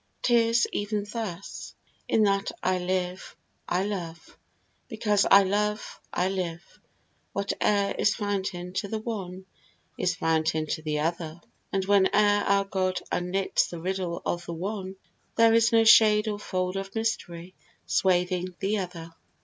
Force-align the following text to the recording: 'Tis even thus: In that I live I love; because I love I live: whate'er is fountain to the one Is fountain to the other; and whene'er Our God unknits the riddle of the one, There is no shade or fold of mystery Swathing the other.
'Tis 0.23 0.65
even 0.73 1.03
thus: 1.13 1.75
In 2.07 2.23
that 2.23 2.51
I 2.63 2.79
live 2.79 3.35
I 3.69 3.83
love; 3.83 4.35
because 4.87 5.27
I 5.29 5.43
love 5.43 5.99
I 6.11 6.27
live: 6.27 6.79
whate'er 7.35 7.93
is 7.99 8.15
fountain 8.15 8.73
to 8.73 8.87
the 8.87 8.97
one 8.97 9.45
Is 9.99 10.15
fountain 10.15 10.65
to 10.65 10.81
the 10.81 11.01
other; 11.01 11.39
and 11.71 11.83
whene'er 11.83 12.15
Our 12.47 12.65
God 12.65 12.99
unknits 13.11 13.67
the 13.69 13.79
riddle 13.79 14.23
of 14.25 14.43
the 14.47 14.53
one, 14.55 14.95
There 15.35 15.53
is 15.53 15.71
no 15.71 15.83
shade 15.83 16.27
or 16.27 16.39
fold 16.39 16.77
of 16.77 16.95
mystery 16.95 17.53
Swathing 17.85 18.55
the 18.59 18.79
other. 18.79 19.11